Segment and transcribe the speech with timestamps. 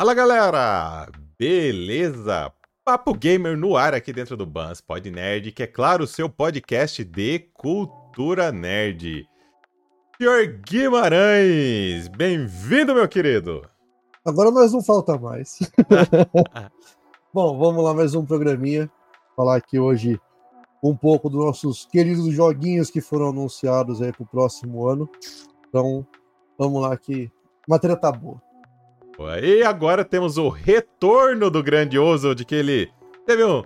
[0.00, 1.10] Fala galera!
[1.38, 2.50] Beleza?
[2.82, 6.26] Papo Gamer no ar aqui dentro do Bans Pod Nerd, que é claro, o seu
[6.26, 9.28] podcast de cultura nerd.
[10.16, 13.60] Senhor Guimarães, bem-vindo, meu querido!
[14.24, 15.58] Agora nós não falta mais.
[17.30, 18.90] Bom, vamos lá, mais um programinha.
[19.36, 20.18] Falar aqui hoje
[20.82, 25.06] um pouco dos nossos queridos joguinhos que foram anunciados aí pro próximo ano.
[25.68, 26.06] Então,
[26.58, 27.30] vamos lá que
[27.68, 28.40] a matéria tá boa.
[29.42, 32.90] E agora temos o retorno do grandioso, de que ele
[33.26, 33.62] teve um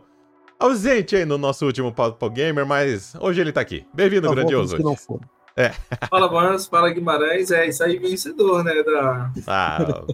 [0.58, 3.86] ausente aí no nosso último Papo Gamer, mas hoje ele tá aqui.
[3.94, 4.76] Bem-vindo, tá grandioso.
[4.76, 4.96] Que não.
[5.56, 5.70] É.
[6.10, 8.82] Fala, Mans, fala Guimarães, é isso aí, vencedor, né?
[8.82, 9.30] Da...
[9.46, 10.04] Ah,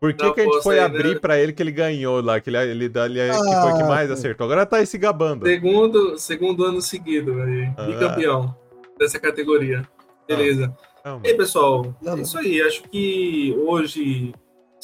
[0.00, 1.20] por que, que a gente foi aí, abrir né?
[1.20, 4.10] pra ele que ele ganhou lá, que ele, ele, ele, ah, que foi que mais
[4.10, 4.46] acertou?
[4.46, 5.46] Agora tá aí se gabando.
[5.46, 7.84] Segundo, segundo ano seguido, aí, ah.
[7.84, 8.56] bicampeão
[8.98, 9.86] dessa categoria.
[10.26, 10.74] Beleza.
[11.04, 11.20] Ah.
[11.22, 12.60] E aí, pessoal, é isso aí.
[12.62, 14.32] Acho que hoje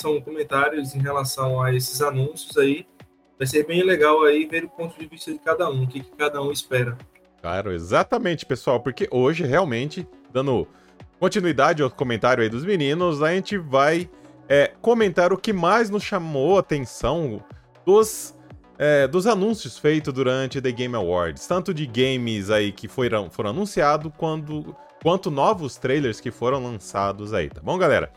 [0.01, 2.87] são comentários em relação a esses anúncios aí.
[3.39, 6.01] Vai ser bem legal aí ver o ponto de vista de cada um, o que,
[6.01, 6.97] que cada um espera.
[7.41, 10.67] Claro, exatamente, pessoal, porque hoje realmente, dando
[11.21, 14.09] continuidade ao comentário aí dos meninos, a gente vai
[14.49, 17.43] é, comentar o que mais nos chamou a atenção
[17.85, 18.35] dos,
[18.79, 23.51] é, dos anúncios feitos durante The Game Awards, tanto de games aí que foram, foram
[23.51, 28.11] anunciados, quanto, novos trailers que foram lançados aí, tá bom, galera?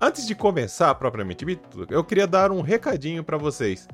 [0.00, 3.88] Antes de começar propriamente dito, eu queria dar um recadinho para vocês.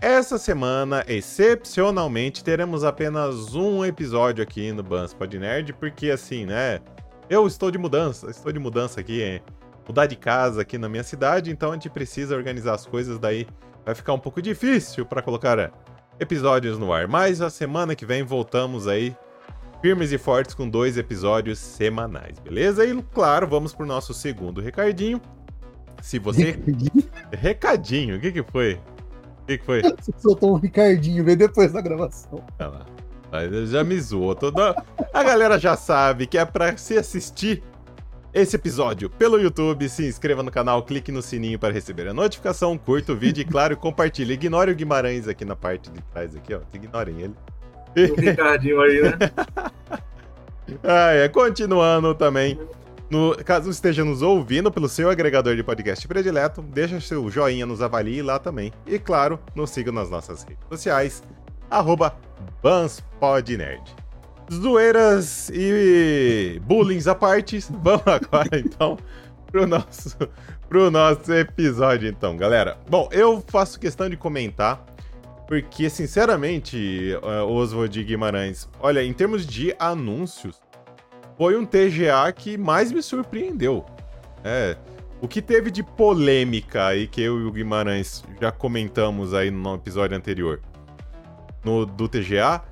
[0.00, 6.80] Essa semana, excepcionalmente, teremos apenas um episódio aqui no Bans Pod Nerd, porque assim, né?
[7.30, 9.40] Eu estou de mudança, estou de mudança aqui, hein?
[9.86, 13.46] mudar de casa aqui na minha cidade, então a gente precisa organizar as coisas, daí
[13.84, 15.70] vai ficar um pouco difícil para colocar é,
[16.20, 17.08] episódios no ar.
[17.08, 19.16] Mas a semana que vem voltamos aí
[19.80, 22.84] firmes e fortes com dois episódios semanais, beleza?
[22.84, 25.20] E claro, vamos pro nosso segundo recadinho.
[26.02, 26.58] Se você.
[27.32, 28.16] Recadinho?
[28.16, 28.74] O que, que foi?
[28.74, 29.82] O que, que foi?
[30.00, 32.44] Você soltou um Ricardinho, vem depois da gravação.
[32.58, 32.86] Olha lá.
[33.30, 34.34] Mas já me zoou.
[34.34, 34.84] Toda...
[35.14, 37.62] A galera já sabe que é pra se assistir
[38.34, 39.88] esse episódio pelo YouTube.
[39.88, 43.44] Se inscreva no canal, clique no sininho para receber a notificação, curta o vídeo e,
[43.44, 44.34] claro, compartilhe.
[44.34, 46.60] Ignore o Guimarães aqui na parte de trás, aqui, ó.
[46.74, 47.34] Ignorem ele.
[48.10, 49.12] O Ricardinho aí, né?
[50.82, 51.28] ah, é.
[51.28, 52.58] Continuando também.
[53.12, 57.82] No, caso esteja nos ouvindo pelo seu agregador de podcast predileto, deixa seu joinha, nos
[57.82, 58.72] avalie lá também.
[58.86, 61.22] E claro, nos siga nas nossas redes sociais,
[61.70, 62.16] arroba
[62.62, 63.82] BansPodNerd.
[64.50, 68.96] Zoeiras e bullying à parte, vamos agora então
[69.46, 70.16] pro nosso,
[70.66, 72.78] pro nosso episódio então, galera.
[72.88, 74.86] Bom, eu faço questão de comentar,
[75.46, 80.62] porque sinceramente, uh, Oswald Guimarães, olha, em termos de anúncios,
[81.36, 83.84] foi um TGA que mais me surpreendeu.
[84.44, 84.76] É,
[85.20, 89.74] o que teve de polêmica aí que eu e o Guimarães já comentamos aí no
[89.74, 90.60] episódio anterior
[91.64, 92.62] no, do TGA,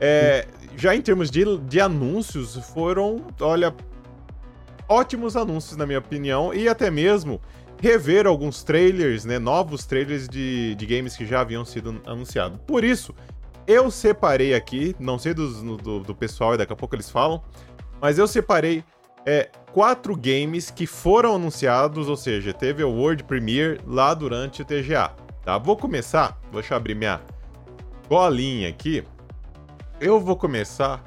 [0.00, 3.72] é, já em termos de, de anúncios, foram, olha,
[4.88, 7.40] ótimos anúncios, na minha opinião, e até mesmo
[7.80, 12.58] rever alguns trailers, né, novos trailers de, de games que já haviam sido anunciados.
[12.66, 13.14] Por isso,
[13.66, 17.42] eu separei aqui, não sei dos, do, do pessoal, e daqui a pouco eles falam,
[18.02, 18.82] mas eu separei
[19.24, 24.64] é, quatro games que foram anunciados, ou seja, teve o World Premiere lá durante o
[24.64, 25.12] TGA.
[25.44, 25.56] Tá?
[25.56, 27.20] Vou começar, deixa eu abrir minha
[28.08, 29.04] bolinha aqui.
[30.00, 31.00] Eu vou começar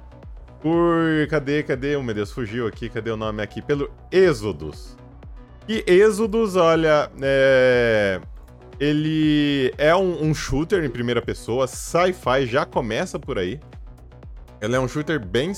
[0.62, 1.28] por.
[1.30, 1.98] Cadê, cadê?
[1.98, 3.62] Oh, meu Deus, fugiu aqui, cadê o nome aqui?
[3.62, 4.96] Pelo Exodus.
[5.68, 8.22] E Exodus, olha, é...
[8.80, 13.60] ele é um, um shooter em primeira pessoa, sci-fi, já começa por aí.
[14.62, 15.54] Ele é um shooter bem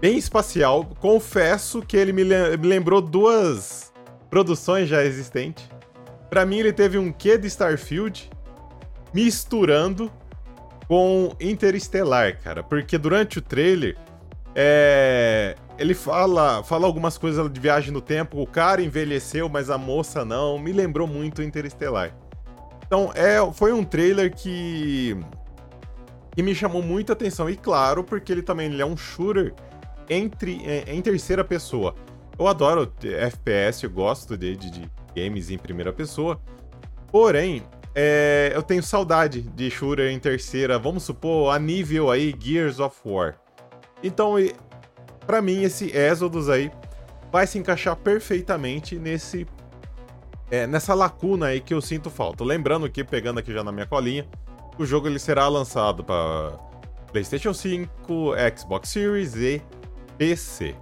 [0.00, 0.84] bem espacial.
[1.00, 3.92] Confesso que ele me, lembrou duas
[4.28, 5.68] produções já existentes.
[6.28, 8.30] Para mim, ele teve um quê de Starfield
[9.12, 10.10] misturando
[10.88, 12.62] com Interestelar, cara.
[12.62, 13.96] Porque durante o trailer,
[14.54, 15.54] é...
[15.78, 18.40] ele fala, fala algumas coisas de viagem no tempo.
[18.40, 20.58] O cara envelheceu, mas a moça não.
[20.58, 22.14] Me lembrou muito Interestelar.
[22.86, 25.16] Então, é, foi um trailer que,
[26.34, 27.48] que me chamou muita atenção.
[27.48, 29.54] E claro, porque ele também ele é um shooter
[30.08, 31.94] entre, é, em terceira pessoa.
[32.38, 36.40] Eu adoro FPS, eu gosto de, de, de games em primeira pessoa.
[37.10, 37.62] Porém,
[37.94, 42.96] é, eu tenho saudade de shooter em terceira, vamos supor, a nível aí Gears of
[43.04, 43.36] War.
[44.02, 44.34] Então,
[45.26, 46.70] para mim, esse Exodus aí
[47.30, 49.46] vai se encaixar perfeitamente nesse
[50.50, 52.44] é, nessa lacuna aí que eu sinto falta.
[52.44, 54.26] Lembrando que, pegando aqui já na minha colinha,
[54.78, 56.52] o jogo ele será lançado para
[57.10, 57.88] PlayStation 5,
[58.56, 59.62] Xbox Series e
[60.16, 60.74] PC.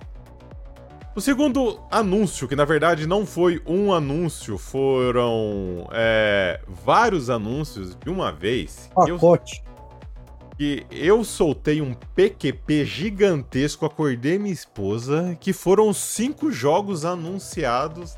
[1.14, 8.08] O segundo anúncio, que na verdade não foi um anúncio, foram é, vários anúncios de
[8.08, 8.90] uma vez.
[8.94, 9.62] Pacote.
[10.56, 18.16] Que eu soltei um PQP gigantesco, acordei minha esposa, que foram cinco jogos anunciados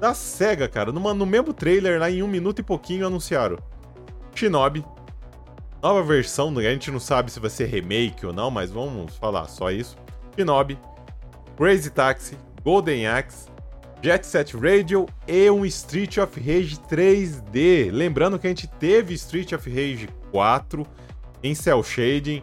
[0.00, 0.90] da SEGA, cara.
[0.90, 3.58] Numa, no mesmo trailer, lá em um minuto e pouquinho, anunciaram
[4.34, 4.84] Shinobi,
[5.82, 9.46] nova versão, a gente não sabe se vai ser remake ou não, mas vamos falar
[9.46, 9.96] só isso.
[10.38, 10.78] Shinobi,
[11.56, 13.48] Crazy Taxi, Golden Axe,
[14.00, 17.90] Jet Set Radio e um Street of Rage 3D.
[17.90, 20.86] Lembrando que a gente teve Street of Rage 4
[21.42, 22.42] em Cell Shading.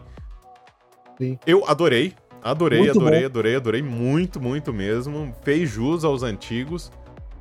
[1.16, 1.38] Sim.
[1.46, 3.26] Eu adorei, adorei, muito adorei, bom.
[3.26, 5.34] adorei, adorei muito, muito mesmo.
[5.42, 6.92] Fez jus aos antigos.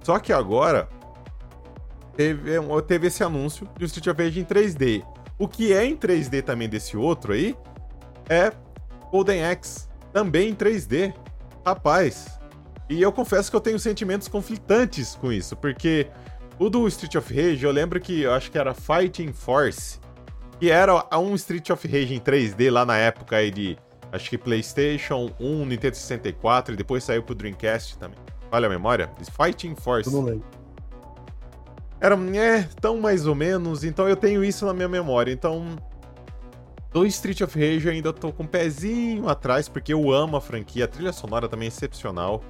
[0.01, 0.87] Só que agora
[2.15, 2.51] teve,
[2.87, 5.03] teve esse anúncio de Street of Rage em 3D.
[5.37, 7.53] O que é em 3D também desse outro aí
[8.29, 8.53] é
[9.11, 11.13] Golden Axe, também em 3D.
[11.65, 12.39] Rapaz,
[12.89, 16.07] e eu confesso que eu tenho sentimentos conflitantes com isso, porque
[16.57, 19.99] o do Street of Rage, eu lembro que eu acho que era Fighting Force,
[20.57, 23.77] que era um Street of Rage em 3D lá na época aí de,
[24.09, 28.17] acho que PlayStation 1, Nintendo 64 e depois saiu pro Dreamcast também.
[28.49, 29.11] Olha a memória?
[29.37, 30.09] Fighting Force.
[30.09, 30.45] Eu não lembro.
[31.99, 35.75] Era, é, tão mais ou menos, então eu tenho isso na minha memória, então
[36.95, 40.41] do Street of Rage eu ainda tô com um pezinho atrás, porque eu amo a
[40.41, 40.85] franquia.
[40.85, 42.41] A trilha sonora também é excepcional.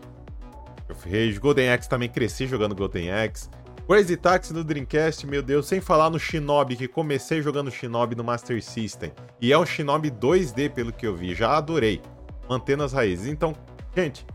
[0.88, 3.50] Of Rage, Golden Axe também cresci jogando Golden Axe.
[3.88, 8.24] Crazy Taxi do Dreamcast, meu Deus, sem falar no Shinobi, que comecei jogando Shinobi no
[8.24, 9.12] Master System.
[9.42, 12.00] E é um Shinobi 2D, pelo que eu vi, já adorei.
[12.48, 13.26] Mantendo as raízes.
[13.26, 13.56] Então,
[13.96, 14.28] gente,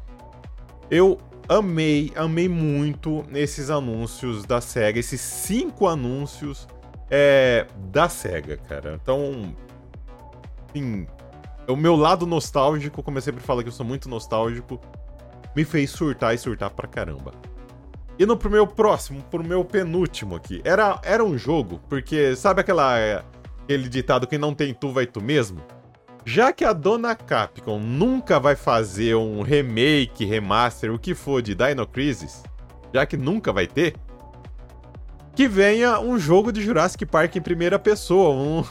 [0.91, 1.19] eu
[1.49, 6.67] amei, amei muito esses anúncios da SEGA, esses cinco anúncios
[7.09, 8.99] é, da SEGA, cara.
[9.01, 9.55] Então,
[10.71, 11.07] assim,
[11.69, 14.81] o meu lado nostálgico, como eu sempre falo que eu sou muito nostálgico,
[15.55, 17.33] me fez surtar e surtar pra caramba.
[18.19, 22.61] E no pro meu próximo, pro meu penúltimo aqui, era, era um jogo, porque sabe
[22.61, 23.25] aquela
[23.63, 25.61] aquele ditado que não tem tu vai tu mesmo?
[26.25, 31.55] Já que a dona Capcom nunca vai fazer um remake, remaster, o que for de
[31.55, 32.43] Dino Crisis,
[32.93, 33.95] já que nunca vai ter,
[35.35, 38.63] que venha um jogo de Jurassic Park em primeira pessoa, um,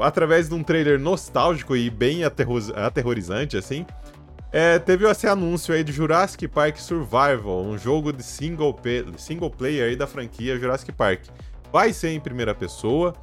[0.00, 3.86] através de um trailer nostálgico e bem aterrorizante, assim,
[4.52, 8.78] é, teve esse anúncio aí de Jurassic Park Survival, um jogo de single,
[9.16, 11.22] single player aí da franquia Jurassic Park.
[11.72, 13.14] Vai ser em primeira pessoa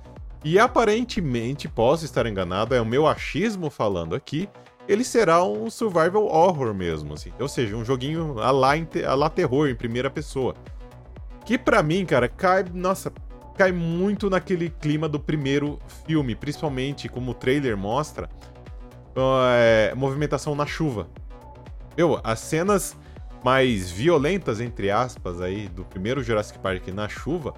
[0.44, 4.50] e aparentemente, posso estar enganado, é o meu achismo falando aqui,
[4.88, 7.32] ele será um survival horror mesmo, assim.
[7.40, 8.74] Ou seja, um joguinho a lá,
[9.08, 10.56] a lá terror em primeira pessoa.
[11.46, 13.14] Que para mim, cara, cai, nossa,
[13.58, 18.30] cai muito naquele clima do primeiro filme, principalmente como o trailer mostra,
[19.56, 21.08] é, movimentação na chuva.
[21.98, 22.96] Meu, as cenas
[23.44, 27.54] mais violentas, entre aspas, aí, do primeiro Jurassic Park na chuva,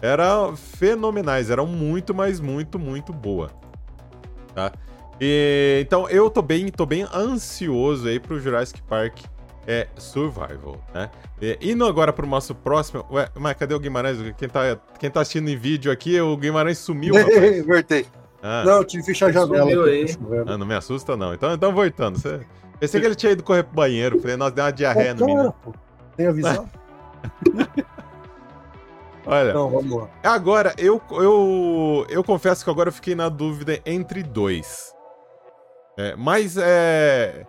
[0.00, 3.50] eram fenomenais, eram muito, mas muito, muito boa.
[4.54, 4.72] Tá?
[5.20, 9.20] E, então eu tô bem, tô bem ansioso aí pro Jurassic Park
[9.68, 11.10] é Survival, né?
[11.42, 13.04] E, indo agora pro nosso próximo.
[13.10, 14.16] Ué, mas cadê o Guimarães?
[14.38, 17.12] Quem tá, quem tá assistindo em vídeo aqui, o Guimarães sumiu.
[17.68, 18.06] Voltei.
[18.42, 18.64] Ah.
[18.64, 19.74] Não, tive que fechar a janela.
[20.46, 21.34] Ah, não me assusta, não.
[21.34, 22.18] Então, então voltando.
[22.18, 22.40] Você...
[22.80, 24.18] Pensei que ele tinha ido correr pro banheiro.
[24.20, 25.54] Falei, nossa, deu uma diarreia no menino.
[26.16, 26.70] Tem avisado?
[29.26, 29.50] Olha.
[29.50, 30.08] Então, vamos lá.
[30.22, 34.94] Agora, eu, eu, eu confesso que agora eu fiquei na dúvida entre dois.
[35.98, 37.44] É, mas é.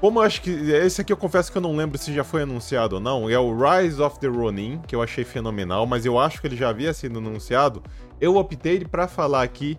[0.00, 0.50] Como eu acho que.
[0.50, 3.28] Esse aqui eu confesso que eu não lembro se já foi anunciado ou não.
[3.28, 6.56] É o Rise of the Ronin, que eu achei fenomenal, mas eu acho que ele
[6.56, 7.82] já havia sido anunciado.
[8.20, 9.76] Eu optei para falar aqui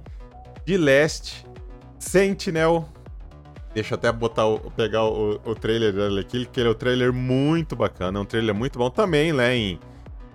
[0.66, 1.46] de Last
[1.98, 2.88] Sentinel.
[3.74, 6.76] Deixa eu até botar o, pegar o, o trailer dele aqui, que ele é um
[6.76, 9.56] trailer muito bacana, é um trailer muito bom também, né?
[9.56, 9.80] Em,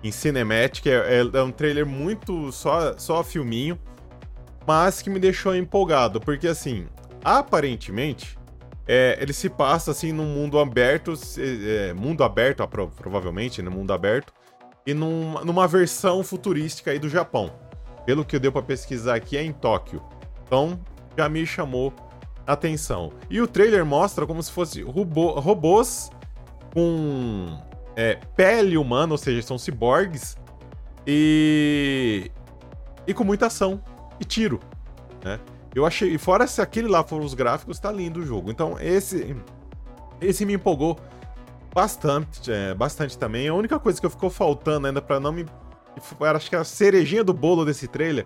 [0.03, 3.77] em Cinematic, é, é, é um trailer muito só, só filminho,
[4.65, 6.87] mas que me deixou empolgado, porque assim,
[7.23, 8.37] aparentemente
[8.87, 13.91] é, ele se passa assim num mundo aberto, é, mundo aberto, provavelmente, no né, mundo
[13.91, 14.33] aberto,
[14.85, 17.51] e num, numa versão futurística aí do Japão.
[18.05, 20.01] Pelo que deu para pesquisar aqui, é em Tóquio.
[20.45, 20.79] Então,
[21.17, 21.91] já me chamou
[22.45, 23.11] a atenção.
[23.29, 26.11] E o trailer mostra como se fosse robô, robôs
[26.71, 27.59] com
[27.95, 30.37] é, pele humana, ou seja, são ciborgues,
[31.07, 32.31] e,
[33.07, 33.81] e com muita ação
[34.19, 34.59] e tiro,
[35.23, 35.39] né?
[35.75, 36.13] Eu achei.
[36.13, 38.49] E fora se aquele lá foram os gráficos, tá lindo o jogo.
[38.49, 39.35] Então, esse.
[40.21, 40.97] Esse me empolgou
[41.73, 43.49] bastante, é, bastante também.
[43.49, 45.45] A única coisa que ficou faltando ainda para não me.
[46.33, 48.25] Acho que a cerejinha do bolo desse trailer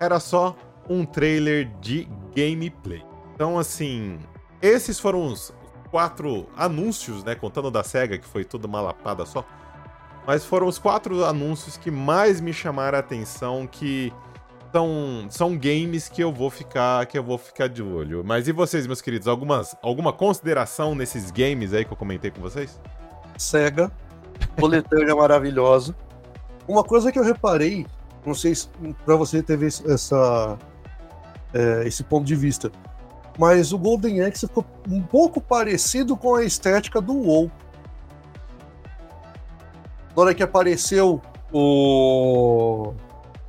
[0.00, 0.56] era só
[0.88, 3.04] um trailer de gameplay.
[3.34, 4.18] Então, assim,
[4.62, 5.52] esses foram os
[5.90, 7.34] quatro anúncios, né?
[7.34, 9.44] Contando da SEGA, que foi tudo uma lapada só.
[10.26, 14.12] Mas foram os quatro anúncios que mais me chamaram a atenção, que
[14.72, 18.22] são, são games que eu vou ficar que eu vou ficar de olho.
[18.24, 19.28] Mas e vocês, meus queridos?
[19.28, 22.80] Algumas, alguma consideração nesses games aí que eu comentei com vocês?
[23.36, 23.90] SEGA,
[24.58, 25.94] coletânea maravilhosa.
[26.66, 27.86] Uma coisa que eu reparei,
[28.26, 28.68] não sei se
[29.04, 30.58] para você teve essa,
[31.54, 32.70] é, esse ponto de vista,
[33.38, 37.50] mas o Golden Axe ficou um pouco parecido com a estética do WoW.
[40.14, 41.22] Na hora que apareceu
[41.52, 42.87] o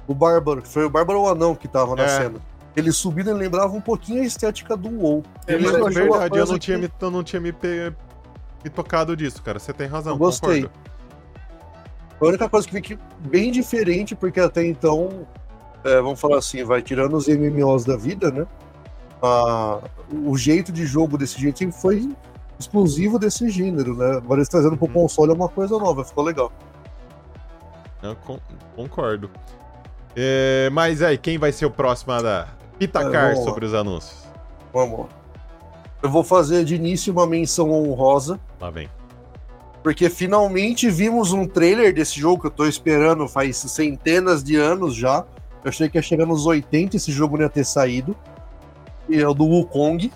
[0.10, 2.08] o Bárbaro, foi o Bárbaro ou o Anão que tava na é.
[2.08, 2.40] cena.
[2.76, 5.24] Ele subindo, ele lembrava um pouquinho a estética do WoW.
[5.46, 7.54] É, mas é verdade, eu não, tinha me, eu não tinha me,
[8.64, 9.60] me tocado disso, cara.
[9.60, 10.14] Você tem razão.
[10.14, 10.64] Eu gostei.
[10.64, 10.90] Concordo.
[12.20, 15.28] A única coisa que fica bem diferente, porque até então,
[15.84, 18.48] é, vamos falar assim, vai tirando os MMOs da vida, né?
[19.22, 19.80] Ah,
[20.12, 22.10] o jeito de jogo desse jeito sempre foi
[22.60, 24.18] exclusivo desse gênero, né?
[24.18, 24.94] Agora eles trazendo pro hum.
[24.94, 26.52] console é uma coisa nova, ficou legal.
[28.02, 28.18] Eu
[28.76, 29.30] concordo.
[30.16, 34.24] É, mas aí, quem vai ser o próximo a dar pitacar é, sobre os anúncios?
[34.74, 35.06] Vamos lá.
[36.02, 38.40] Eu vou fazer de início uma menção honrosa.
[38.60, 38.90] Lá vem.
[39.84, 44.96] Porque finalmente vimos um trailer desse jogo que eu tô esperando faz centenas de anos
[44.96, 45.26] já.
[45.64, 48.16] Eu achei que ia chegar nos 80 esse jogo não ia ter saído.
[49.10, 50.12] E é o do Wukong.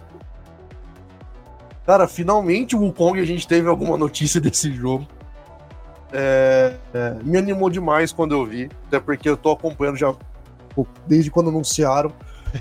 [1.86, 5.06] Cara, finalmente o Wukong a gente teve alguma notícia desse jogo.
[6.16, 10.14] É, é, me animou demais quando eu vi, até porque eu tô acompanhando já
[11.08, 12.14] desde quando anunciaram.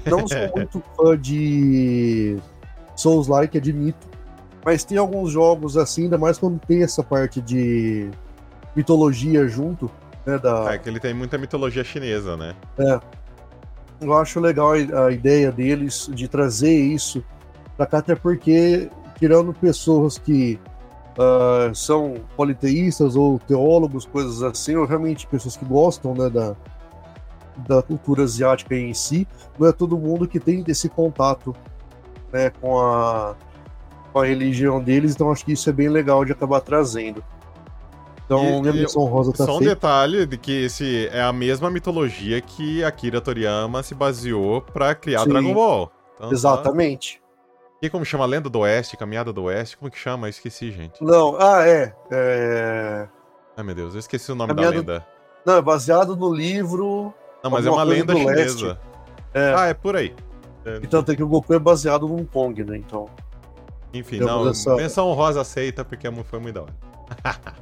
[0.06, 2.38] Não sou muito fã de
[2.96, 4.08] Souls-like, admito,
[4.64, 8.10] mas tem alguns jogos assim, ainda mais quando tem essa parte de
[8.74, 9.90] mitologia junto,
[10.24, 10.38] né?
[10.38, 10.72] Da...
[10.72, 12.54] É que ele tem muita mitologia chinesa, né?
[12.78, 13.00] É.
[14.00, 17.22] Eu acho legal a, a ideia deles de trazer isso
[17.76, 20.58] pra cá, até porque, tirando pessoas que
[21.18, 26.56] uh, são politeístas ou teólogos, coisas assim, ou realmente pessoas que gostam né, da,
[27.56, 29.26] da cultura asiática em si,
[29.58, 31.54] não é todo mundo que tem esse contato
[32.32, 33.34] né, com, a,
[34.12, 37.22] com a religião deles, então acho que isso é bem legal de acabar trazendo.
[38.24, 39.74] Então, e, minha rosa tá Só um feita.
[39.74, 45.24] detalhe de que esse é a mesma mitologia que Akira Toriyama se baseou para criar
[45.24, 45.92] Sim, Dragon Ball.
[46.14, 47.21] Então, tá exatamente.
[47.82, 48.24] E como chama?
[48.24, 49.76] Lenda do Oeste, Caminhada do Oeste?
[49.76, 50.28] Como que chama?
[50.28, 51.02] Eu esqueci, gente.
[51.02, 51.92] Não, ah, é.
[52.12, 53.08] é...
[53.56, 54.82] Ai, meu Deus, eu esqueci o nome Caminhada...
[54.84, 55.06] da lenda.
[55.44, 57.12] Não, é baseado no livro.
[57.42, 58.78] Não, mas é uma lenda chinesa.
[59.34, 59.52] É.
[59.56, 60.14] Ah, é por aí.
[60.64, 60.76] É...
[60.76, 62.76] Então tem que o Goku é baseado num Kong, né?
[62.76, 63.10] Então.
[63.92, 64.76] Enfim, não, essa...
[64.76, 66.74] menção rosa aceita porque foi muito da hora.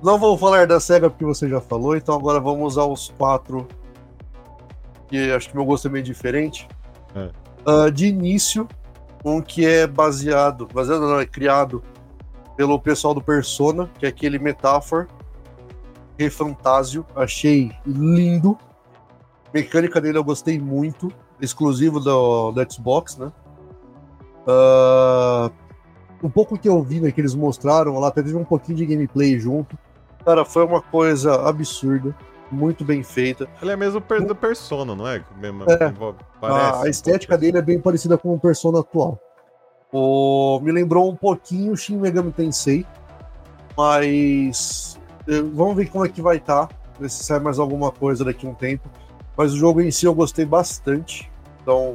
[0.00, 3.66] não vou falar da SEGA porque você já falou, então agora vamos aos quatro.
[5.08, 6.68] Que acho que meu gosto é meio diferente.
[7.16, 7.30] É.
[7.68, 8.68] Uh, de início,
[9.24, 11.82] um que é baseado, baseado não, é criado
[12.56, 15.06] pelo pessoal do Persona, que é aquele Metaphor
[16.18, 18.56] Refantásio, achei lindo.
[19.52, 23.32] Mecânica dele eu gostei muito, exclusivo do, do Xbox, né?
[24.46, 25.50] Uh,
[26.22, 29.38] um pouco que eu vi, né, que eles mostraram lá, teve um pouquinho de gameplay
[29.38, 29.76] junto.
[30.24, 32.14] Cara, foi uma coisa absurda
[32.54, 33.48] muito bem feita.
[33.60, 35.22] Ele é mesmo do Persona, não é?
[35.38, 35.92] Mesmo, é.
[36.40, 39.18] Parece, a estética dele é bem parecida com o Persona atual.
[39.92, 40.60] O...
[40.62, 42.86] Me lembrou um pouquinho Shin Megami Tensei,
[43.76, 47.90] mas eh, vamos ver como é que vai estar, tá, ver se sai mais alguma
[47.90, 48.88] coisa daqui a um tempo.
[49.36, 51.30] Mas o jogo em si eu gostei bastante,
[51.62, 51.94] então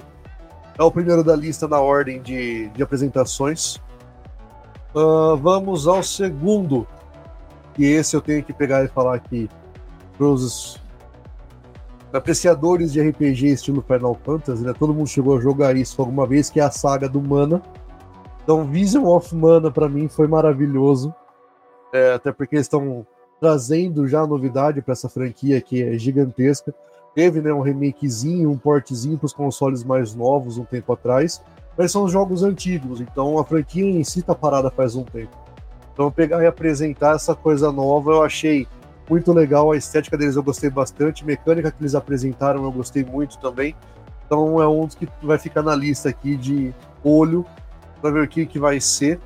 [0.78, 3.78] é o primeiro da lista na ordem de, de apresentações.
[4.94, 6.88] Uh, vamos ao segundo,
[7.78, 9.50] e esse eu tenho que pegar e falar aqui
[10.20, 10.78] para os
[12.12, 14.74] apreciadores de RPG estilo Final Fantasy, né?
[14.78, 17.62] Todo mundo chegou a jogar isso alguma vez, que é a saga do Mana.
[18.44, 21.16] Então, Vision of Mana para mim foi maravilhoso,
[21.94, 23.08] é, até porque eles estão
[23.40, 26.76] trazendo já novidade para essa franquia que é gigantesca.
[27.16, 31.42] Teve né, um remakezinho, um portezinho para os consoles mais novos um tempo atrás,
[31.78, 35.38] mas são jogos antigos, então a franquia em si está parada faz um tempo.
[35.94, 38.68] Então, pegar e apresentar essa coisa nova, eu achei
[39.10, 39.72] muito legal.
[39.72, 41.26] A estética deles eu gostei bastante.
[41.26, 43.76] Mecânica que eles apresentaram eu gostei muito também.
[44.26, 46.74] Então é um dos que vai ficar na lista aqui de
[47.04, 47.46] olho
[48.02, 49.20] para ver o que, que vai ser.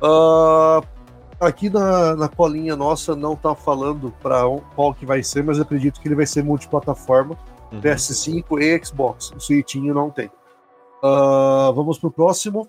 [0.00, 0.84] Uh,
[1.40, 4.42] aqui na, na colinha nossa não tá falando para
[4.74, 7.36] qual que vai ser, mas acredito que ele vai ser multiplataforma.
[7.72, 7.80] Uhum.
[7.80, 9.32] PS5 e Xbox.
[9.32, 10.26] O Switchinho não tem.
[11.02, 12.68] Uh, vamos pro próximo.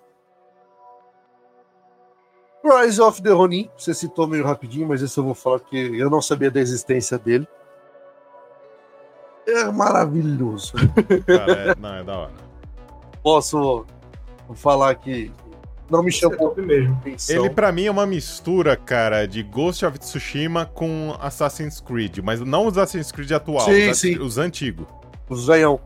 [2.65, 6.09] Rise of the Ronin, você citou meio rapidinho, mas esse eu vou falar que eu
[6.09, 7.47] não sabia da existência dele.
[9.47, 10.73] É maravilhoso.
[11.27, 12.33] Cara, é, não, é da hora.
[13.21, 13.85] Posso
[14.55, 15.31] falar que
[15.89, 16.99] não me chamou é mesmo.
[17.29, 22.39] Ele para mim é uma mistura, cara, de Ghost of Tsushima com Assassin's Creed, mas
[22.41, 24.17] não os Assassin's Creed atual, sim, os, sim.
[24.17, 24.87] os antigos.
[25.29, 25.79] Os veião.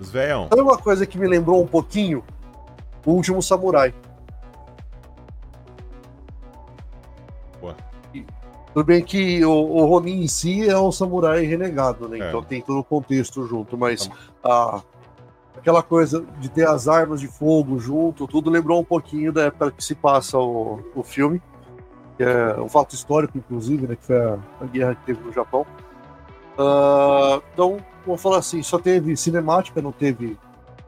[0.00, 0.48] Os veião.
[0.48, 2.24] Sabe uma coisa que me lembrou um pouquinho?
[3.04, 3.92] O Último Samurai.
[8.72, 12.18] Tudo bem que o, o Ronin em si é um samurai renegado, né?
[12.18, 12.28] É.
[12.28, 14.08] Então tem todo o contexto junto, mas
[14.44, 14.80] a,
[15.56, 19.72] aquela coisa de ter as armas de fogo junto, tudo lembrou um pouquinho da época
[19.72, 21.42] que se passa o, o filme,
[22.16, 25.32] que é um fato histórico, inclusive, né, que foi a, a guerra que teve no
[25.32, 25.66] Japão.
[26.58, 30.38] Uh, então, vamos falar assim, só teve cinemática, não teve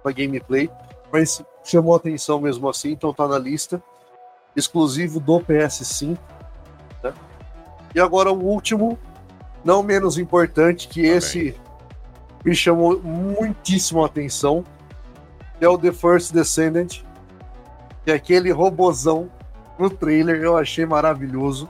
[0.05, 0.71] a gameplay,
[1.13, 3.83] mas chamou atenção mesmo assim, então tá na lista.
[4.55, 6.19] Exclusivo do PS5.
[7.95, 8.99] E agora o último,
[9.65, 11.55] não menos importante, que tá esse
[12.45, 14.65] me chamou muitíssimo a atenção,
[15.61, 17.03] é o The First Descendant,
[18.05, 19.31] que é aquele robozão
[19.79, 21.69] no trailer, eu achei maravilhoso.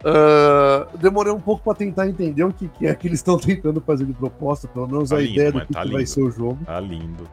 [0.00, 3.80] Uh, demorei um pouco para tentar entender o que, que, é que eles estão tentando
[3.80, 6.22] fazer de proposta, pelo menos tá a lindo, ideia do que, tá que vai ser
[6.22, 6.58] o jogo.
[6.64, 7.28] Tá lindo.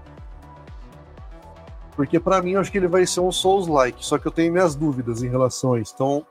[1.95, 4.51] Porque para mim eu acho que ele vai ser um Souls-like, só que eu tenho
[4.51, 5.93] minhas dúvidas em relação a isso.
[5.95, 6.25] Então,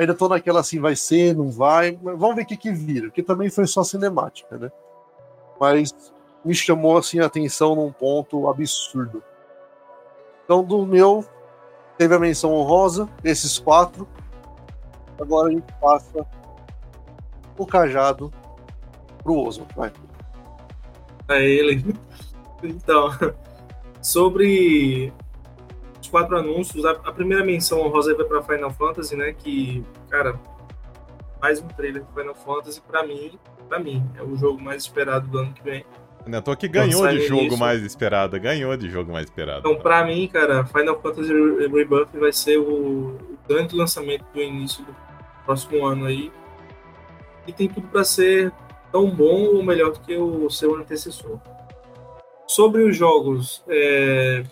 [0.00, 3.22] ainda tô naquela assim, vai ser, não vai, vamos ver o que que vira, porque
[3.22, 4.70] também foi só cinemática, né?
[5.60, 5.94] mas
[6.42, 9.22] me chamou assim a atenção num ponto absurdo.
[10.42, 11.22] Então, do meu,
[11.98, 14.08] teve a menção honrosa, esses quatro.
[15.20, 16.26] Agora a gente passa
[17.58, 18.32] o cajado
[19.22, 19.72] pro Oswald.
[19.76, 19.92] Vai.
[21.28, 21.94] É ele.
[22.62, 23.10] Então,
[24.00, 25.12] sobre
[26.10, 29.32] quatro anúncios, a, a primeira menção honrosa vai para Final Fantasy, né?
[29.32, 30.38] Que, cara,
[31.40, 33.38] mais um trailer de Final Fantasy, para mim,
[33.68, 35.84] para mim, é o jogo mais esperado do ano que vem.
[36.26, 37.58] Né, tô que ganhou de jogo início.
[37.58, 39.60] mais esperado, ganhou de jogo mais esperado.
[39.60, 43.16] Então, para mim, cara, Final Fantasy Rebirth vai ser o,
[43.48, 44.94] grande lançamento do início do
[45.44, 46.30] próximo ano aí.
[47.46, 48.52] E tem tudo para ser
[48.92, 51.38] tão bom ou melhor do que o seu antecessor.
[52.46, 54.44] Sobre os jogos, é,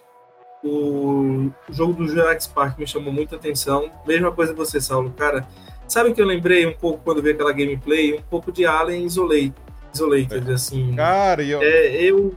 [0.68, 3.90] o jogo do Jurassic Park me chamou muita atenção.
[4.06, 5.46] Mesma coisa você, Saulo, cara
[5.88, 8.12] Sabe o que eu lembrei um pouco quando vi aquela gameplay?
[8.12, 9.54] Um pouco de Alien Isolate,
[9.94, 10.52] Isolated, é.
[10.52, 10.94] assim.
[10.94, 11.62] Cara, eu...
[11.62, 12.34] É, eu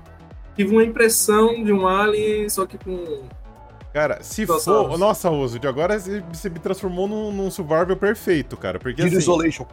[0.55, 3.23] tive uma impressão de um Alien, só que com...
[3.93, 4.97] Cara, se for...
[4.97, 8.79] Nossa, Oso, de agora você me transformou num, num survival perfeito, cara.
[8.79, 9.65] Porque, assim, Isolation.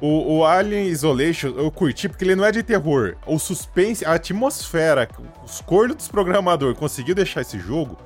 [0.00, 3.16] O, o, Alien Isolation eu curti porque ele não é de terror.
[3.26, 5.08] O suspense, a atmosfera,
[5.44, 7.96] os cornos dos programadores conseguiu deixar esse jogo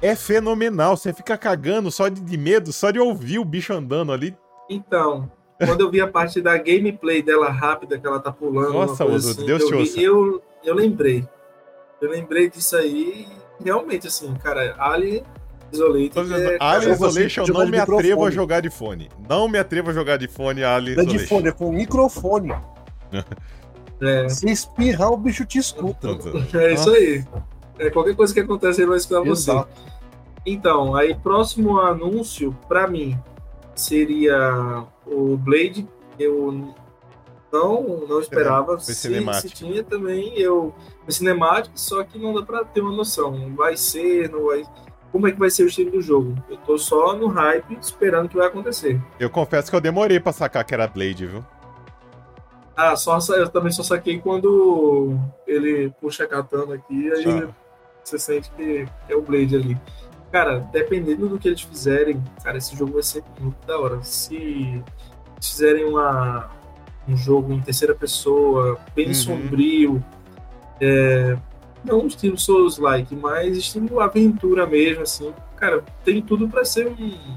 [0.00, 0.96] é fenomenal.
[0.96, 4.36] Você fica cagando só de, de medo, só de ouvir o bicho andando ali.
[4.68, 5.30] Então,
[5.64, 8.72] quando eu vi a parte da gameplay dela rápida, que ela tá pulando.
[8.72, 10.00] Nossa, assim, Deus te ouça.
[10.00, 11.26] Eu, eu lembrei.
[12.00, 13.26] Eu lembrei disso aí
[13.62, 15.24] realmente, assim, cara, Alien
[15.72, 16.34] Isolation.
[16.34, 19.08] É, Alien Isolation eu não me atrevo a jogar de fone.
[19.28, 22.54] Não me atrevo a jogar de fone Alien Não é de fone, é com microfone.
[24.00, 24.28] é.
[24.28, 26.08] Se espirrar, o bicho te escuta.
[26.54, 27.24] É isso aí.
[27.78, 29.52] É, qualquer coisa que acontece, ele vai escutar você.
[30.44, 33.18] Então, aí próximo anúncio, para mim,
[33.74, 35.86] seria o Blade.
[36.18, 36.74] Eu
[37.52, 38.78] não, não esperava.
[38.78, 40.74] Foi se, se tinha também, eu.
[41.04, 43.54] Foi cinemático, só que não dá pra ter uma noção.
[43.54, 44.64] Vai ser, não vai.
[45.16, 46.36] Como é que vai ser o estilo do jogo?
[46.46, 49.00] Eu tô só no hype, esperando o que vai acontecer.
[49.18, 51.42] Eu confesso que eu demorei pra sacar que era Blade, viu?
[52.76, 57.48] Ah, só, eu também só saquei quando ele puxa a katana aqui, aí ah.
[58.04, 59.80] você sente que é o Blade ali.
[60.30, 64.02] Cara, dependendo do que eles fizerem, cara, esse jogo vai ser muito da hora.
[64.02, 64.84] Se
[65.40, 66.50] fizerem uma,
[67.08, 69.14] um jogo em terceira pessoa, bem uhum.
[69.14, 70.04] sombrio,
[70.78, 71.38] é,
[71.86, 77.36] não estilo Souls-like, mas estilo aventura mesmo, assim, cara, tem tudo para ser um.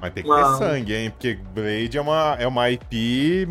[0.00, 0.52] Mas tem que uma...
[0.52, 1.10] ter sangue, hein?
[1.10, 3.48] Porque Blade é uma, é uma IP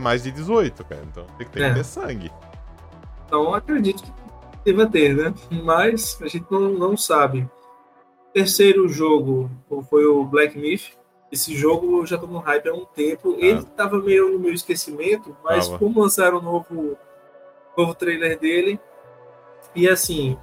[0.00, 1.02] mais, de 18, cara.
[1.10, 1.74] Então tem que ter, é.
[1.74, 2.30] ter sangue.
[3.26, 4.12] Então acredito que
[4.64, 5.32] deva ter, né?
[5.50, 7.48] Mas a gente não, não sabe
[8.32, 9.50] terceiro jogo
[9.88, 10.92] foi o Black Myth.
[11.30, 13.34] Esse jogo eu já tô no hype há um tempo.
[13.34, 13.44] Ah.
[13.44, 15.78] Ele tava meio no meu esquecimento, mas Tava.
[15.78, 16.96] como lançaram o novo,
[17.76, 18.80] novo trailer dele,
[19.74, 20.36] e assim,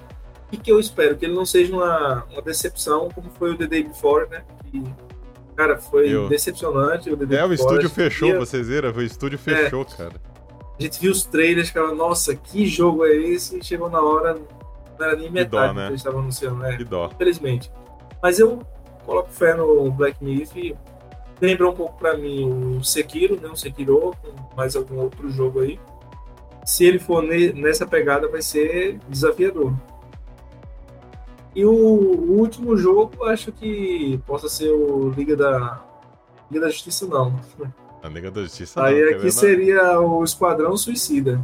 [0.48, 1.16] o que, que, eu espero?
[1.16, 4.44] Que ele não seja uma, uma decepção, como foi o The Day Before, né?
[4.66, 4.84] Que,
[5.56, 6.28] cara, foi eu...
[6.28, 7.10] decepcionante.
[7.12, 8.92] O The Day é, o estúdio fechou, vocês viram?
[8.92, 10.30] O estúdio fechou, é, cara.
[10.80, 13.60] A gente viu os trailers, cara, nossa, que jogo é esse?
[13.60, 14.40] E chegou na hora,
[14.98, 15.84] não era nem metade dó, né?
[15.84, 16.78] que eles estavam anunciando, né?
[16.78, 17.10] Que dó.
[17.14, 17.72] Infelizmente.
[18.24, 18.60] Mas eu
[19.06, 20.76] coloco fé no Black Myth.
[21.42, 23.50] Lembra um pouco para mim o Sekiro, né?
[23.50, 25.80] O Sekiro, com mais algum outro jogo aí.
[26.66, 29.74] Se ele for nessa pegada, vai ser desafiador.
[31.56, 35.84] E o, último jogo, acho que possa ser o Liga da
[36.50, 37.40] Liga da Justiça, não.
[38.02, 38.84] A Liga da Justiça.
[38.84, 41.42] Aí não, aqui seria o Esquadrão Suicida.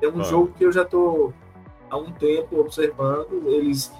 [0.00, 0.24] É um ah.
[0.24, 1.32] jogo que eu já tô
[1.88, 3.44] há um tempo observando.
[3.46, 3.92] Eles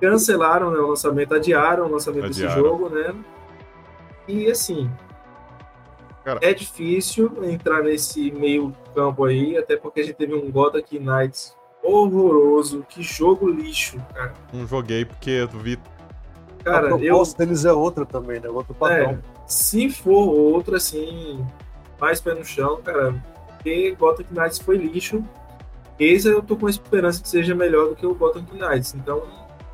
[0.00, 2.54] cancelaram né, o lançamento, adiaram o lançamento adiaram.
[2.54, 3.14] desse jogo, né?
[4.26, 4.90] E assim,
[6.26, 6.40] Cara.
[6.42, 10.98] é difícil entrar nesse meio campo aí, até porque a gente teve um God Knights
[10.98, 12.84] Knights horroroso.
[12.88, 14.34] Que jogo lixo, cara.
[14.52, 15.78] Não joguei porque eu vi.
[16.64, 17.46] Cara, a proposta eu...
[17.46, 18.48] deles é outra também, né?
[18.48, 19.10] Outro padrão.
[19.10, 21.46] É, se for outro, assim,
[22.00, 23.14] mais pé no chão, cara,
[23.46, 25.24] porque Gotham Knights foi lixo.
[25.96, 28.96] Esse eu tô com a esperança que seja melhor do que o Gotham Knights.
[28.96, 29.22] Então,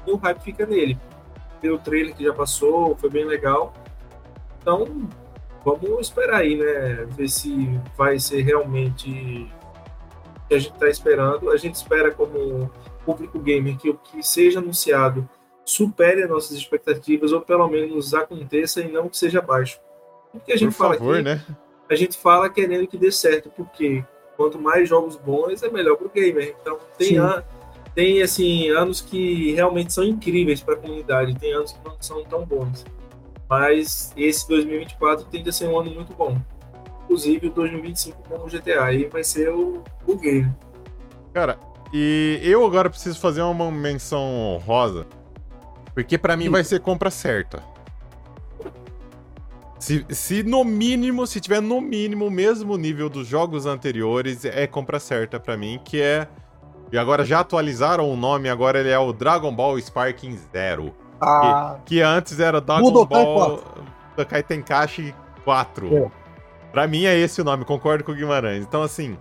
[0.07, 0.99] o hype fica nele.
[1.63, 3.73] Tem o trailer que já passou, foi bem legal.
[4.61, 5.09] Então,
[5.65, 7.07] vamos esperar aí, né?
[7.11, 9.51] Ver se vai ser realmente
[10.37, 11.51] o que a gente está esperando.
[11.51, 12.71] A gente espera, como
[13.05, 15.29] público gamer, que o que seja anunciado
[15.65, 19.81] supere as nossas expectativas, ou pelo menos aconteça e não que seja baixo.
[20.35, 21.45] A gente Por fala favor, aqui, né?
[21.89, 24.05] a gente fala querendo que dê certo, porque
[24.37, 26.57] quanto mais jogos bons, é melhor para o gamer.
[26.61, 27.45] Então, tem, an
[27.95, 32.25] tem assim, anos que realmente são incríveis para a comunidade, tem anos que não são
[32.25, 32.85] tão bons.
[33.49, 36.41] Mas esse 2024 tende a ser um ano muito bom.
[37.05, 40.51] Inclusive o 2025 com o GTA aí vai ser o, o game.
[41.33, 41.59] Cara,
[41.93, 45.07] e eu agora preciso fazer uma menção rosa.
[45.95, 47.63] Porque para mim vai ser compra certa.
[49.79, 54.65] Se, se no mínimo, se tiver no mínimo o mesmo nível dos jogos anteriores, é
[54.67, 56.29] compra certa para mim, que é.
[56.93, 60.95] E agora já atualizaram o nome, agora ele é o Dragon Ball Sparking Zero.
[61.23, 61.77] Ah.
[61.85, 63.63] Que, que antes era Dragon Budokai Ball
[64.11, 65.97] Budokai Tenkaichi 4.
[65.97, 66.11] É.
[66.73, 68.65] Pra mim é esse o nome, concordo com o Guimarães.
[68.65, 69.17] Então, assim,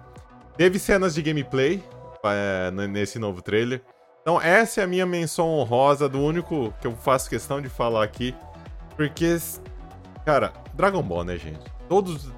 [0.58, 1.84] teve cenas de gameplay
[2.24, 3.82] é, nesse novo trailer.
[4.22, 8.04] Então, essa é a minha menção honrosa do único que eu faço questão de falar
[8.04, 8.36] aqui.
[8.96, 9.38] Porque,
[10.26, 11.60] cara, Dragon Ball, né, gente?
[11.90, 12.32] Todos.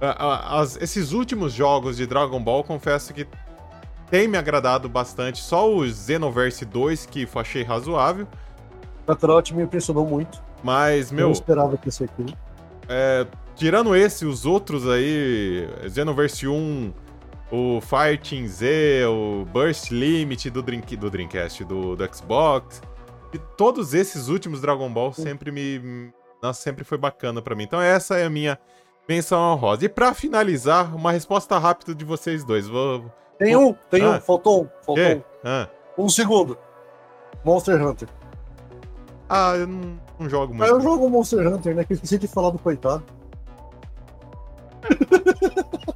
[0.00, 3.26] as, esses últimos jogos de Dragon Ball, confesso que
[4.10, 5.38] tem me agradado bastante.
[5.38, 8.26] Só o Xenoverse 2 que achei razoável.
[9.08, 10.42] Kakarot me impressionou muito.
[10.62, 11.22] Mas, meu.
[11.22, 12.26] Eu não esperava que isso aqui.
[12.88, 16.92] É, tirando esse, os outros aí, Xenoverse 1,
[17.50, 22.82] o Fighting Z, o Burst Limit do, Drink, do Dreamcast, do, do Xbox.
[23.32, 26.12] E todos esses últimos Dragon Ball sempre me.
[26.42, 27.64] Nossa, sempre foi bacana para mim.
[27.64, 28.58] Então, essa é a minha
[29.08, 29.86] menção honrosa.
[29.86, 32.68] E para finalizar, uma resposta rápida de vocês dois.
[32.68, 34.10] Vou, tem um, tem ah.
[34.10, 35.22] um, faltou um, faltou um.
[35.44, 35.68] Ah.
[35.96, 36.58] Um segundo.
[37.44, 38.08] Monster Hunter.
[39.28, 40.68] Ah, eu não, não jogo muito.
[40.68, 41.84] Ah, eu jogo Monster Hunter, né?
[41.84, 43.02] Que eu esqueci de falar do coitado.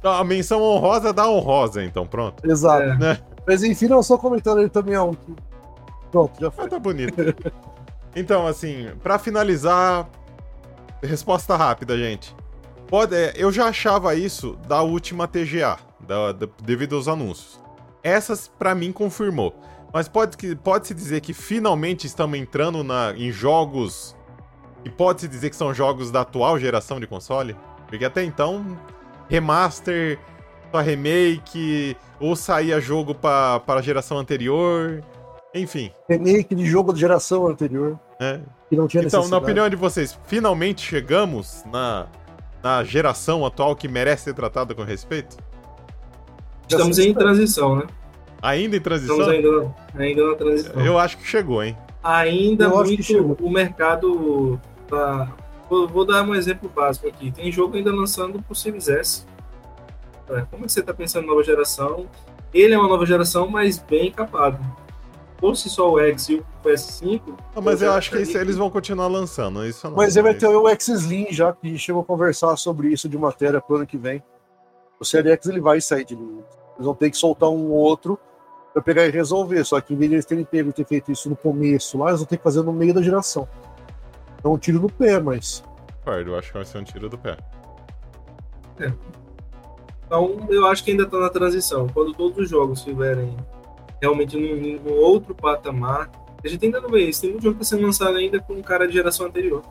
[0.03, 2.45] a menção honrosa dá honrosa, então, pronto.
[2.49, 2.83] Exato.
[2.83, 2.97] É.
[2.97, 3.19] Né?
[3.47, 5.13] Mas enfim, não só comentando, ele também é um.
[6.11, 6.65] Pronto, já foi.
[6.65, 7.15] Ah, tá bonito.
[8.15, 10.07] então, assim, para finalizar,
[11.01, 12.35] resposta rápida, gente.
[12.87, 17.59] Pode, é, eu já achava isso da última TGA, da, da, devido aos anúncios.
[18.03, 19.55] Essas, para mim, confirmou.
[19.93, 24.15] Mas pode-se pode dizer que finalmente estamos entrando na, em jogos.
[24.83, 27.55] E pode-se dizer que são jogos da atual geração de console?
[27.87, 28.77] Porque até então,
[29.29, 30.19] remaster,
[30.71, 35.03] só remake, ou saía jogo para a geração anterior.
[35.53, 35.91] Enfim.
[36.09, 37.99] Remake de jogo de geração anterior.
[38.19, 38.39] É.
[38.69, 42.07] Que não tinha Então, na opinião de vocês, finalmente chegamos na,
[42.63, 45.37] na geração atual que merece ser tratada com respeito?
[46.67, 47.85] Estamos em transição, né?
[48.43, 49.21] Ainda em transição?
[49.21, 50.85] Estamos ainda, ainda na transição.
[50.85, 51.77] Eu acho que chegou, hein?
[52.03, 55.31] Ainda Eu muito o mercado tá.
[55.69, 57.31] Vou, vou, dar um exemplo básico aqui.
[57.31, 59.25] Tem jogo ainda lançando pro Series S.
[60.29, 62.05] É, como é que você está pensando em nova geração?
[62.53, 64.59] Ele é uma nova geração, mas bem capado.
[65.39, 67.21] Fosse só o X e o PS5.
[67.55, 69.65] Não, mas eu acho que isso, eles vão continuar lançando.
[69.65, 72.89] Isso não, mas ele vai ter o X Slim já, que chegou a conversar sobre
[72.89, 74.21] isso de matéria pro ano que vem.
[74.99, 76.43] O Series X ele vai sair de linha.
[76.75, 78.19] Eles vão ter que soltar um outro
[78.73, 79.63] para pegar e resolver.
[79.63, 82.09] Só que em vez de eles terem pego e ter feito isso no começo lá,
[82.09, 83.47] eles vão ter que fazer no meio da geração.
[84.39, 85.63] Então um tiro no pé, mas.
[86.03, 87.37] Concordo, eu acho que vai ser um tiro do pé.
[88.79, 88.91] É.
[90.05, 91.87] Então eu acho que ainda está na transição.
[91.87, 93.37] Quando todos os jogos estiverem
[94.01, 96.11] realmente num, num, outro patamar,
[96.43, 97.21] a gente ainda não vê isso.
[97.21, 99.63] Tem muito jogo que está sendo lançado ainda com um cara de geração anterior.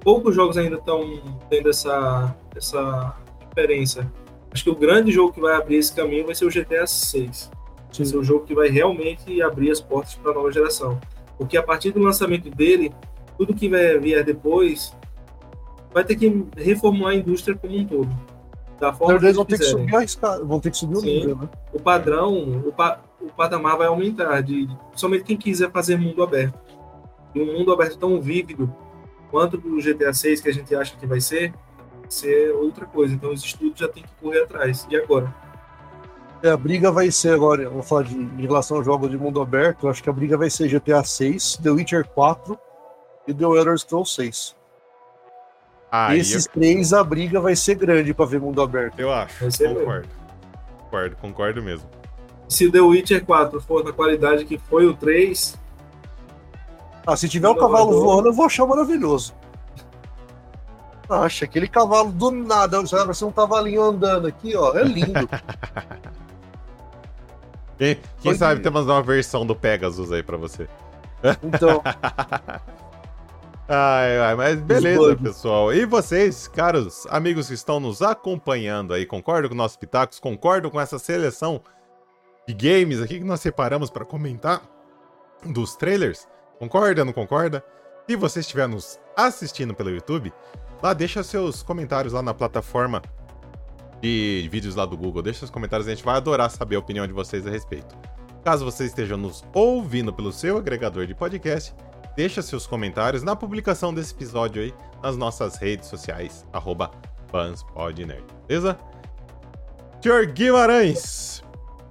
[0.00, 1.00] Poucos jogos ainda estão
[1.48, 3.16] tendo essa, essa
[3.48, 4.12] diferença.
[4.52, 7.50] Acho que o grande jogo que vai abrir esse caminho vai ser o GTA 6.
[7.92, 8.02] Sim.
[8.02, 10.98] Vai ser o jogo que vai realmente abrir as portas para a nova geração.
[11.38, 12.92] Porque a partir do lançamento dele,
[13.36, 14.96] tudo que vai vir depois
[15.92, 18.10] vai ter que reformular a indústria como um todo.
[18.78, 19.90] Da forma que vão ter que subir
[20.44, 21.48] vão ter que subir o nível, né?
[21.72, 23.00] O padrão, o pa...
[23.20, 26.58] o patamar vai aumentar, de, somente quem quiser fazer mundo aberto.
[27.34, 28.70] E um mundo aberto tão vívido
[29.30, 31.54] quanto do GTA 6 que a gente acha que vai ser,
[32.08, 33.14] ser outra coisa.
[33.14, 34.86] Então os estudos já tem que correr atrás.
[34.90, 35.34] E agora?
[36.46, 39.40] É, a briga vai ser agora, vamos falar de em relação ao jogo de mundo
[39.40, 42.56] aberto, eu acho que a briga vai ser GTA 6, The Witcher 4
[43.26, 44.54] e The Elder Scrolls 6.
[45.90, 46.52] Ah, Esses eu...
[46.52, 49.00] três, a briga vai ser grande para ver mundo aberto.
[49.00, 50.08] Eu acho, concordo.
[50.78, 51.90] Concordo, concordo mesmo.
[52.48, 55.58] Se The Witcher 4 for na qualidade que foi o 3.
[57.04, 59.34] Ah, se tiver um cavalo voando, eu vou achar maravilhoso.
[61.10, 64.76] Acha, aquele cavalo do nada, vai ser um cavalinho andando aqui, ó.
[64.76, 65.28] É lindo.
[67.78, 70.68] quem, quem sabe temos uma versão do Pegasus aí pra você.
[71.42, 71.82] Então.
[73.68, 75.72] ai, ai, mas beleza, pessoal.
[75.72, 80.20] E vocês, caros amigos que estão nos acompanhando aí, concordam com nossos pitacos?
[80.20, 81.60] Concordam com essa seleção
[82.46, 84.62] de games aqui que nós separamos para comentar
[85.44, 86.26] dos trailers?
[86.58, 87.64] Concorda, não concorda?
[88.08, 90.32] Se você estiver nos assistindo pelo YouTube,
[90.82, 93.02] Lá, deixa seus comentários lá na plataforma
[94.06, 95.22] de vídeos lá do Google.
[95.22, 97.96] Deixa seus comentários, a gente vai adorar saber a opinião de vocês a respeito.
[98.44, 101.74] Caso você esteja nos ouvindo pelo seu agregador de podcast,
[102.16, 106.90] deixa seus comentários na publicação desse episódio aí nas nossas redes sociais, arroba
[108.46, 108.78] beleza?
[110.00, 111.42] Senhor Guimarães,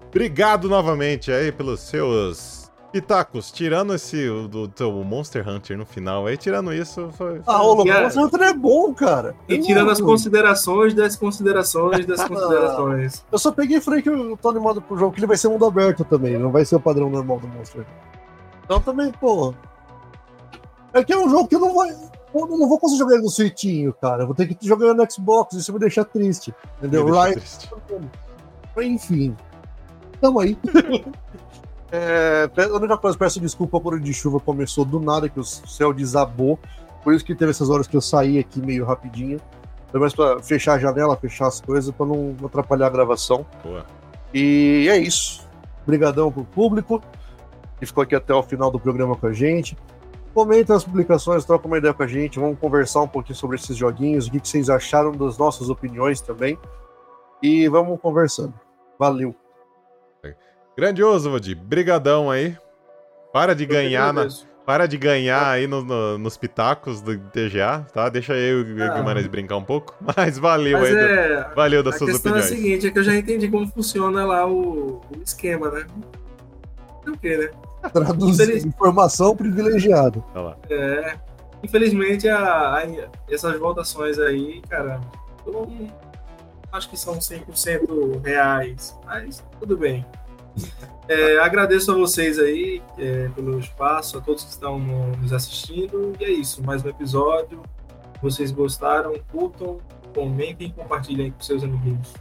[0.08, 2.65] obrigado novamente aí pelos seus
[2.96, 7.42] Pitacos, tirando esse do teu Monster Hunter no final, aí tirando isso, foi.
[7.46, 9.36] Ah, o Monster Hunter é bom, cara.
[9.50, 13.26] E tirando as considerações das considerações das considerações.
[13.30, 15.50] Eu só peguei e falei que eu tô animado pro jogo, que ele vai ser
[15.50, 17.94] mundo aberto também, não vai ser o padrão normal do Monster Hunter.
[18.64, 19.54] Então também, pô.
[20.94, 21.86] É que é um jogo que eu não vou.
[21.86, 24.24] Eu não vou conseguir jogar ele no Switchinho, cara.
[24.24, 26.56] Eu vou ter que jogar no Xbox, isso me deixa triste.
[26.78, 27.06] Entendeu?
[27.12, 27.70] Right.
[28.78, 29.36] Enfim.
[30.22, 30.58] Tamo aí.
[31.92, 35.94] É, a única coisa, peço desculpa por de chuva começou do nada, que o céu
[35.94, 36.60] desabou.
[37.04, 39.40] Por isso que teve essas horas que eu saí aqui meio rapidinho.
[39.92, 43.46] Foi mais pra fechar a janela, fechar as coisas, para não atrapalhar a gravação.
[43.64, 43.86] Boa.
[44.34, 45.48] E é isso.
[45.84, 47.02] Obrigadão pro público
[47.80, 49.78] que ficou aqui até o final do programa com a gente.
[50.34, 53.78] Comenta as publicações, troca uma ideia com a gente, vamos conversar um pouquinho sobre esses
[53.78, 56.58] joguinhos, o que vocês acharam das nossas opiniões também.
[57.42, 58.54] E vamos conversando.
[59.00, 59.45] Valeu!
[60.78, 61.56] Grandioso, Vodi.
[61.56, 62.58] Brigadão aí.
[63.32, 64.28] Para de ganhar na,
[64.66, 68.10] para de ganhar aí no, no, nos pitacos do TGA, tá?
[68.10, 68.96] Deixa eu e o ah.
[68.96, 69.96] Guimarães brincar um pouco.
[70.16, 70.96] Mas valeu Mas aí.
[70.96, 71.44] É...
[71.44, 71.56] Do...
[71.56, 72.26] Valeu das a suas opiniões.
[72.26, 75.22] A questão é a seguinte, é que eu já entendi como funciona lá o, o
[75.24, 75.86] esquema, né?
[77.08, 77.50] O quê, né?
[77.94, 78.66] Traduzir Infeliz...
[78.66, 80.24] informação privilegiada.
[80.70, 81.16] É.
[81.64, 82.84] Infelizmente, a, a,
[83.30, 85.00] essas votações aí, cara,
[85.46, 85.90] eu não
[86.72, 90.06] acho que são 100% reais, mas tudo bem.
[91.08, 96.14] É, agradeço a vocês aí é, pelo espaço, a todos que estão nos assistindo.
[96.20, 97.62] E é isso, mais um episódio.
[98.22, 99.80] Vocês gostaram, curtam,
[100.14, 102.14] comentem e compartilhem com seus amiguinhos.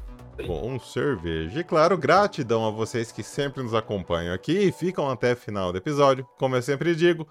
[0.47, 1.61] Bom cerveja.
[1.61, 5.73] E claro, gratidão a vocês que sempre nos acompanham aqui e ficam até o final
[5.73, 6.27] do episódio.
[6.39, 7.27] Como eu sempre digo,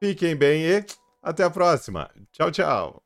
[0.00, 0.84] fiquem bem e
[1.22, 2.10] até a próxima.
[2.32, 3.05] Tchau, tchau.